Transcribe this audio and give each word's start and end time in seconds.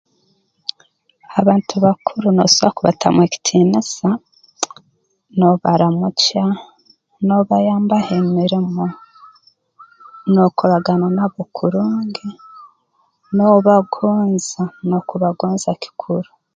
Abantu 1.39 1.73
bakuru 1.85 2.25
noosobora 2.31 2.75
kubatamu 2.75 3.19
ekitiinisa 3.27 4.09
noobaramukya 5.37 6.45
noobayambaho 7.25 8.11
emirimo 8.21 8.85
n'okoragana 10.33 11.07
nabo 11.17 11.41
kurungi 11.55 12.27
noobagonza 13.35 14.63
n'okubagonza 14.87 15.69
kikuru 15.81 16.29